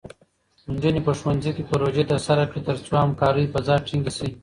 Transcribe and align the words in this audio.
نجونې 0.73 1.01
په 1.07 1.11
ښوونځي 1.19 1.51
کې 1.55 1.67
پروژې 1.69 2.03
ترسره 2.11 2.43
کړي، 2.49 2.61
ترڅو 2.67 2.93
همکارۍ 3.03 3.45
فضا 3.53 3.75
ټینګې 3.87 4.11
شي. 4.17 4.29